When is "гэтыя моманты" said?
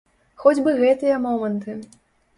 0.79-1.77